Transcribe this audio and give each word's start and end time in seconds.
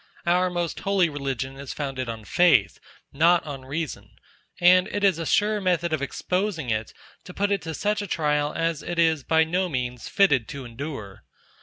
Our 0.25 0.49
most 0.49 0.79
holy 0.79 1.09
religion 1.09 1.57
is 1.57 1.73
founded 1.75 2.09
on 2.09 2.25
Faith, 2.25 2.79
not 3.13 3.45
on 3.45 3.65
reason; 3.65 4.15
and 4.59 4.87
it 4.87 5.03
is 5.03 5.19
a 5.19 5.27
sure 5.27 5.61
method 5.61 5.93
of 5.93 6.01
exposing 6.01 6.71
it 6.71 6.91
to 7.23 7.35
put 7.35 7.51
it 7.51 7.61
to 7.61 7.75
such 7.75 8.01
a 8.01 8.07
trial 8.07 8.51
as 8.51 8.81
it 8.81 8.97
is, 8.97 9.23
by 9.23 9.43
no 9.43 9.69
means, 9.69 10.09
fitted 10.09 10.47
to 10.47 10.65
endure. 10.65 11.23